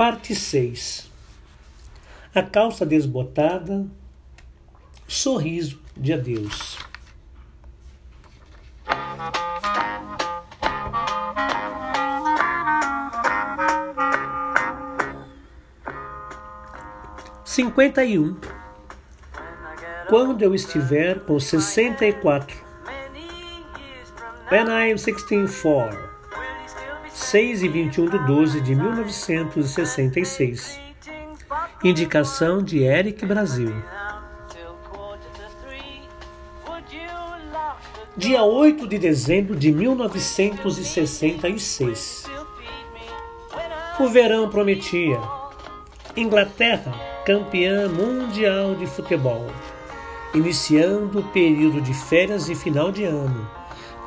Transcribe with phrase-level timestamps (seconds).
[0.00, 1.10] Parte 6
[2.34, 3.86] A calça desbotada,
[5.06, 6.78] sorriso de adeus.
[17.44, 18.40] Cinquenta e um.
[20.08, 22.56] Quando eu estiver com sessenta e quatro.
[24.50, 26.09] When I am sixteen four.
[27.30, 30.80] 6 e 21 de 12 de 1966.
[31.84, 33.72] Indicação de Eric Brasil.
[38.16, 42.24] Dia 8 de dezembro de 1966.
[44.00, 45.20] O verão prometia.
[46.16, 46.92] Inglaterra,
[47.24, 49.46] campeã mundial de futebol,
[50.34, 53.59] iniciando o período de férias e final de ano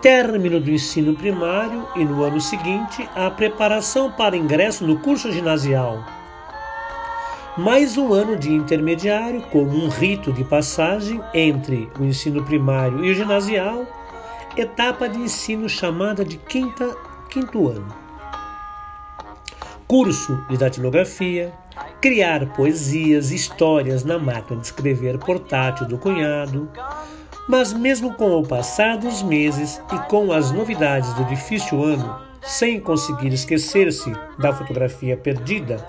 [0.04, 6.04] término do ensino primário e no ano seguinte a preparação para ingresso no curso ginasial.
[7.58, 13.12] Mais um ano de intermediário, como um rito de passagem entre o ensino primário e
[13.12, 13.88] o ginasial,
[14.58, 16.94] etapa de ensino chamada de quinta,
[17.30, 17.88] quinto ano.
[19.88, 21.54] Curso de datilografia,
[22.02, 26.70] criar poesias, histórias na máquina de escrever portátil do cunhado,
[27.48, 32.80] mas, mesmo com o passar dos meses e com as novidades do difícil ano, sem
[32.80, 35.86] conseguir esquecer-se da fotografia perdida,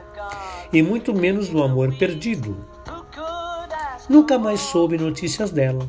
[0.73, 2.57] e muito menos do amor perdido,
[4.09, 5.89] nunca mais soube notícias dela.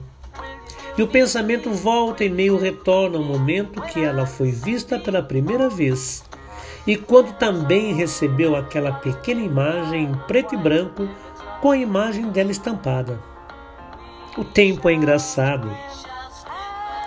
[0.98, 5.70] E o pensamento volta e meio retorna ao momento que ela foi vista pela primeira
[5.70, 6.24] vez,
[6.88, 11.10] e quando também recebeu aquela pequena imagem em preto e branco
[11.62, 13.35] com a imagem dela estampada.
[14.38, 15.72] O tempo é engraçado.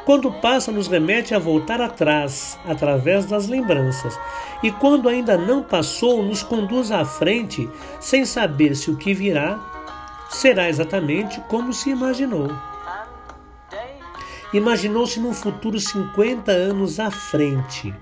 [0.06, 4.18] Quando passa, nos remete a voltar atrás, através das lembranças.
[4.62, 7.68] E quando ainda não passou, nos conduz à frente,
[8.00, 9.60] sem saber se o que virá
[10.30, 12.50] será exatamente como se imaginou.
[14.54, 17.94] Imaginou-se num futuro 50 anos à frente,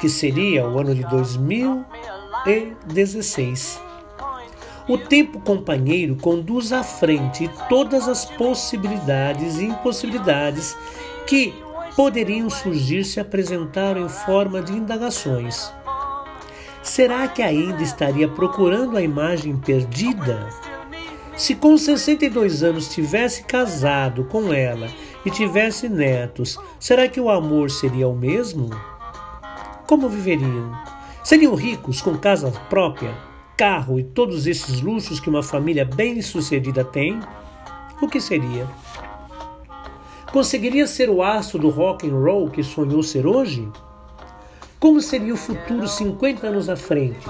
[0.00, 3.91] que seria o ano de 2016.
[4.88, 10.76] O tempo companheiro conduz à frente todas as possibilidades e impossibilidades
[11.26, 11.54] que
[11.94, 15.72] poderiam surgir se apresentaram em forma de indagações.
[16.82, 20.48] Será que ainda estaria procurando a imagem perdida?
[21.36, 24.88] Se com 62 anos tivesse casado com ela
[25.24, 28.68] e tivesse netos, será que o amor seria o mesmo?
[29.86, 30.76] Como viveriam?
[31.22, 33.31] Seriam ricos com casa própria?
[33.62, 37.20] Carro e todos esses luxos que uma família bem-sucedida tem,
[38.00, 38.66] o que seria?
[40.32, 43.70] Conseguiria ser o astro do rock and roll que sonhou ser hoje?
[44.80, 47.24] Como seria o futuro 50 anos à frente?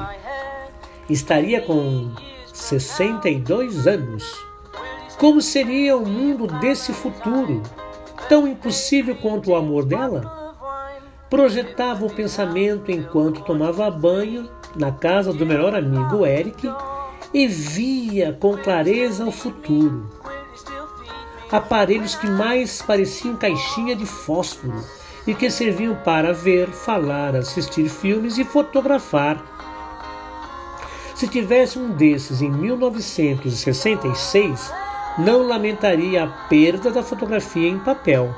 [1.06, 2.14] Estaria com
[2.50, 4.24] 62 anos.
[5.18, 7.62] Como seria o mundo desse futuro?
[8.30, 10.54] Tão impossível quanto o amor dela?
[11.28, 16.70] Projetava o pensamento enquanto tomava banho na casa do melhor amigo Eric
[17.32, 20.06] e via com clareza o futuro.
[21.50, 24.82] Aparelhos que mais pareciam caixinha de fósforo
[25.26, 29.44] e que serviam para ver, falar, assistir filmes e fotografar.
[31.14, 34.72] Se tivesse um desses em 1966,
[35.18, 38.34] não lamentaria a perda da fotografia em papel.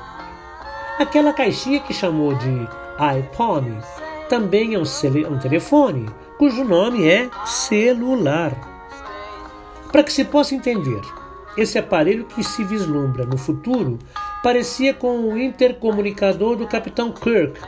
[0.99, 2.67] Aquela caixinha que chamou de
[3.19, 3.79] iPhone
[4.29, 4.83] também é um,
[5.31, 6.07] um telefone,
[6.37, 8.53] cujo nome é celular.
[9.91, 11.01] Para que se possa entender,
[11.57, 13.97] esse aparelho que se vislumbra no futuro
[14.43, 17.59] parecia com o intercomunicador do Capitão Kirk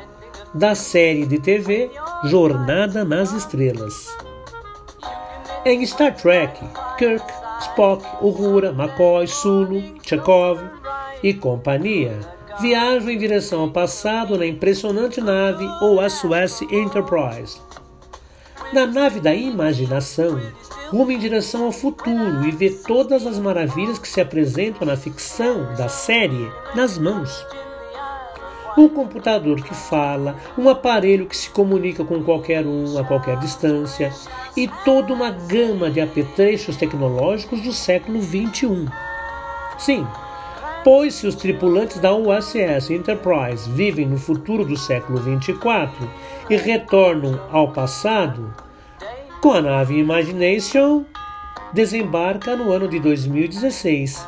[0.53, 1.89] da série de TV
[2.25, 4.07] Jornada nas Estrelas.
[5.66, 6.59] Em Star Trek,
[6.97, 7.25] Kirk,
[7.61, 10.59] Spock, Uhura, McCoy, Sulu, Chekhov
[11.23, 12.19] e companhia
[12.59, 17.59] viajam em direção ao passado na impressionante nave USS Enterprise
[18.73, 20.40] na nave da imaginação,
[20.90, 25.73] rumo em direção ao futuro e vê todas as maravilhas que se apresentam na ficção
[25.75, 27.46] da série nas mãos.
[28.78, 34.14] Um computador que fala, um aparelho que se comunica com qualquer um a qualquer distância
[34.55, 38.87] e toda uma gama de apetrechos tecnológicos do século XXI.
[39.79, 40.05] Sim,
[40.87, 46.09] pois se os tripulantes da USS Enterprise vivem no futuro do século 24
[46.49, 48.55] e retornam ao passado,
[49.41, 51.03] com a nave Imagination
[51.73, 54.25] desembarca no ano de 2016,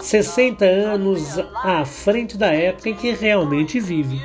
[0.00, 4.22] 60 anos à frente da época em que realmente vive.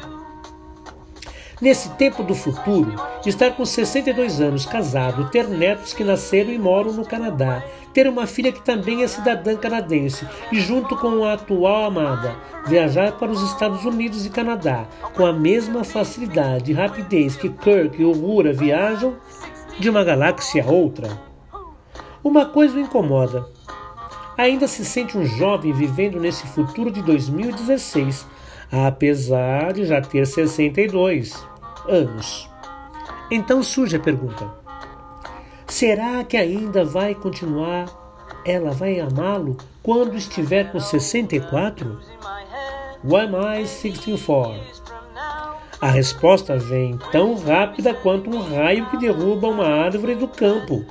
[1.62, 2.96] Nesse tempo do futuro,
[3.26, 7.62] estar com 62 anos casado, ter netos que nasceram e moram no Canadá,
[7.94, 12.34] ter uma filha que também é cidadã canadense e, junto com a atual amada,
[12.66, 18.02] viajar para os Estados Unidos e Canadá com a mesma facilidade e rapidez que Kirk
[18.02, 19.18] e Uhura viajam
[19.78, 21.10] de uma galáxia a outra.
[22.24, 23.46] Uma coisa o incomoda.
[24.38, 28.26] Ainda se sente um jovem vivendo nesse futuro de 2016,
[28.72, 31.34] apesar de já ter 62
[31.88, 32.50] anos.
[33.32, 34.50] Então surge a pergunta:
[35.68, 37.98] será que ainda vai continuar?
[38.46, 42.00] Ela vai amá-lo quando estiver com 64?
[43.04, 44.60] Why am I 64?
[45.82, 50.86] A resposta vem tão rápida quanto um raio que derruba uma árvore do campo.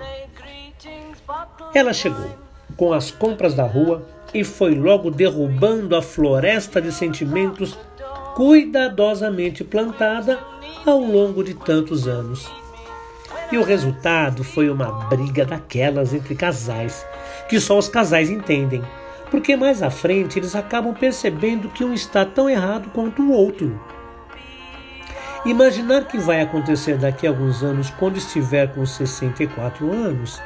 [1.75, 2.31] Ela chegou
[2.77, 7.79] com as compras da rua e foi logo derrubando a floresta de sentimentos
[8.35, 10.39] cuidadosamente plantada
[10.87, 12.47] ao longo de tantos anos.
[13.51, 17.07] E o resultado foi uma briga daquelas entre casais,
[17.49, 18.83] que só os casais entendem,
[19.31, 23.81] porque mais à frente eles acabam percebendo que um está tão errado quanto o outro.
[25.47, 30.41] Imaginar que vai acontecer daqui a alguns anos quando estiver com 64 anos,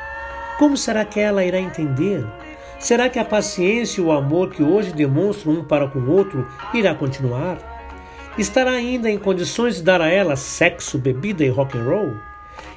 [0.59, 2.25] como será que ela irá entender?
[2.83, 6.49] Será que a paciência e o amor que hoje demonstram um para com o outro
[6.75, 7.57] irá continuar?
[8.37, 12.17] Estará ainda em condições de dar a ela sexo, bebida e rock and roll?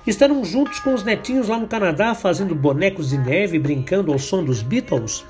[0.05, 4.19] Estarão juntos com os netinhos lá no Canadá fazendo bonecos de neve e brincando ao
[4.19, 5.25] som dos Beatles?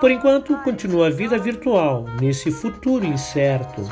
[0.00, 3.88] Por enquanto, continua a vida virtual nesse futuro incerto,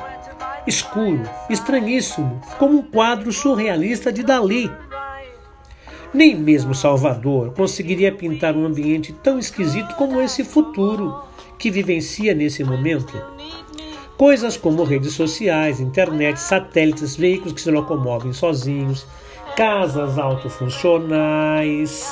[0.67, 4.69] escuro, estranhíssimo, como um quadro surrealista de Dali.
[6.15, 11.21] Nem mesmo Salvador conseguiria pintar um ambiente tão esquisito como esse futuro
[11.59, 13.21] que vivencia nesse momento.
[14.17, 19.05] Coisas como redes sociais, internet, satélites, veículos que se locomovem sozinhos,
[19.57, 22.09] casas autofuncionais,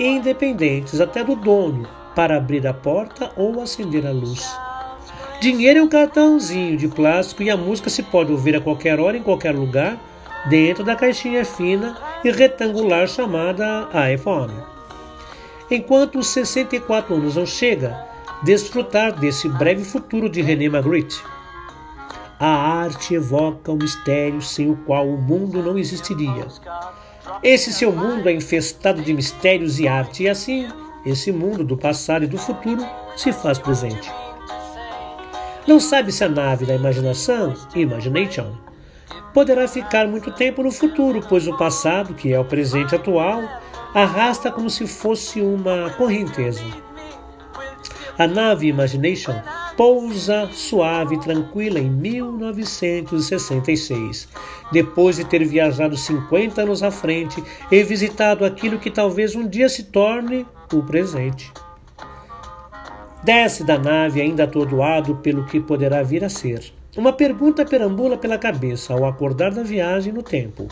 [0.00, 4.58] independentes até do dono para abrir a porta ou acender a luz.
[5.40, 9.16] Dinheiro é um cartãozinho de plástico e a música se pode ouvir a qualquer hora,
[9.16, 10.00] em qualquer lugar,
[10.48, 11.96] dentro da caixinha fina
[12.26, 14.52] e retangular chamada iPhone.
[15.70, 18.04] Enquanto os 64 anos não chega,
[18.42, 21.22] desfrutar desse breve futuro de René Magritte.
[22.38, 26.48] A arte evoca o mistério sem o qual o mundo não existiria.
[27.42, 30.68] Esse seu mundo é infestado de mistérios e arte, e assim,
[31.04, 32.84] esse mundo do passado e do futuro
[33.16, 34.10] se faz presente.
[35.64, 38.65] Não sabe se a nave da imaginação, Imagination,
[39.32, 43.42] poderá ficar muito tempo no futuro, pois o passado, que é o presente atual,
[43.94, 46.64] arrasta como se fosse uma correnteza.
[48.18, 49.34] A nave Imagination
[49.76, 54.26] pousa suave e tranquila em 1966,
[54.72, 59.68] depois de ter viajado 50 anos à frente e visitado aquilo que talvez um dia
[59.68, 61.52] se torne o presente.
[63.22, 66.72] Desce da nave ainda atordoado pelo que poderá vir a ser.
[66.96, 70.66] Uma pergunta perambula pela cabeça ao acordar da viagem no tempo.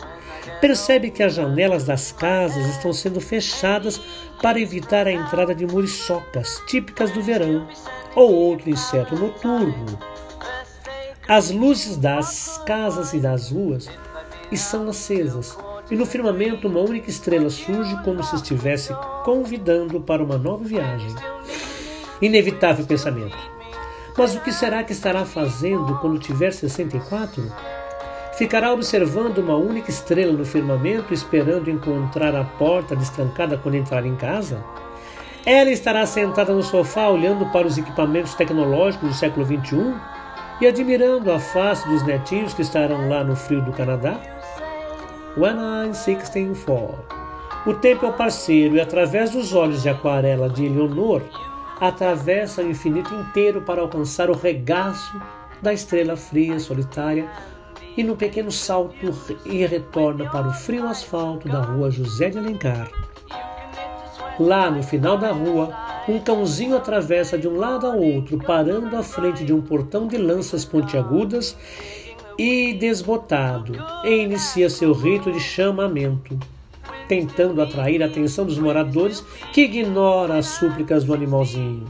[0.59, 4.01] Percebe que as janelas das casas estão sendo fechadas
[4.41, 7.67] para evitar a entrada de muriçocas, típicas do verão,
[8.15, 9.99] ou outro inseto noturno.
[11.27, 13.87] As luzes das casas e das ruas
[14.51, 15.55] estão acesas,
[15.91, 21.13] e no firmamento uma única estrela surge como se estivesse convidando para uma nova viagem.
[22.19, 23.54] Inevitável pensamento.
[24.17, 27.51] Mas o que será que estará fazendo quando tiver 64?
[28.37, 34.15] Ficará observando uma única estrela no firmamento, esperando encontrar a porta destrancada quando entrar em
[34.15, 34.63] casa?
[35.45, 39.93] Ela estará sentada no sofá olhando para os equipamentos tecnológicos do século XXI
[40.61, 44.17] e admirando a face dos netinhos que estarão lá no frio do Canadá?
[45.37, 46.95] When I'm 64.
[47.65, 51.21] O tempo é o parceiro e, através dos olhos de aquarela de Eleonor,
[51.79, 55.19] atravessa o infinito inteiro para alcançar o regaço
[55.61, 57.29] da estrela fria, solitária,
[57.97, 59.13] e no pequeno salto
[59.45, 62.89] e retorna para o frio asfalto da rua José de Alencar.
[64.37, 65.73] Lá no final da rua,
[66.07, 70.17] um cãozinho atravessa de um lado ao outro, parando à frente de um portão de
[70.17, 71.57] lanças pontiagudas
[72.37, 76.37] e desbotado, e inicia seu rito de chamamento,
[77.07, 81.85] tentando atrair a atenção dos moradores que ignora as súplicas do animalzinho.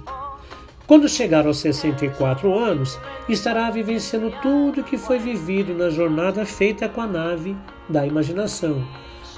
[0.88, 7.02] Quando chegar aos 64 anos, estará vivenciando tudo que foi vivido na jornada feita com
[7.02, 7.56] a nave
[7.90, 8.84] da imaginação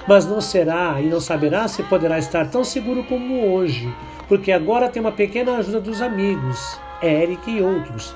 [0.08, 3.94] mas não será e não saberá se poderá estar tão seguro como hoje,
[4.26, 8.14] porque agora tem uma pequena ajuda dos amigos, Eric e outros.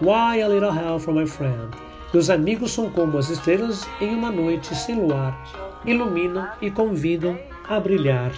[0.00, 1.68] Why a little help from my friend?
[2.14, 5.38] Meus amigos são como as estrelas em uma noite sem luar,
[5.84, 8.32] iluminam e convidam a brilhar.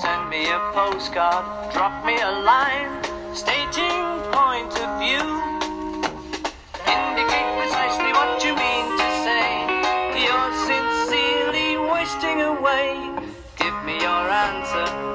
[0.00, 3.00] Send me a postcard, drop me a line,
[3.34, 5.26] stating point of view.
[6.86, 9.46] Indicate precisely what you mean to say.
[10.24, 12.96] You're sincerely wasting away.
[13.56, 15.05] Give me your answer.